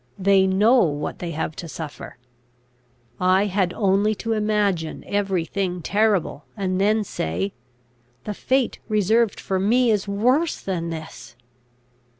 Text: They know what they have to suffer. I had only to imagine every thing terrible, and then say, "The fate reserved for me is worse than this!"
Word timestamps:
They 0.17 0.47
know 0.47 0.81
what 0.81 1.19
they 1.19 1.29
have 1.29 1.55
to 1.57 1.67
suffer. 1.67 2.17
I 3.19 3.45
had 3.45 3.71
only 3.75 4.15
to 4.15 4.33
imagine 4.33 5.03
every 5.05 5.45
thing 5.45 5.83
terrible, 5.83 6.43
and 6.57 6.81
then 6.81 7.03
say, 7.03 7.53
"The 8.23 8.33
fate 8.33 8.79
reserved 8.89 9.39
for 9.39 9.59
me 9.59 9.91
is 9.91 10.07
worse 10.07 10.59
than 10.59 10.89
this!" 10.89 11.35